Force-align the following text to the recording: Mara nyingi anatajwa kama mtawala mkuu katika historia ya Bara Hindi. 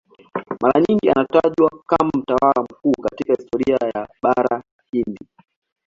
Mara 0.61 0.79
nyingi 0.81 1.09
anatajwa 1.11 1.71
kama 1.87 2.09
mtawala 2.15 2.63
mkuu 2.69 2.91
katika 3.01 3.33
historia 3.33 3.77
ya 3.95 4.07
Bara 4.21 4.63
Hindi. 4.91 5.27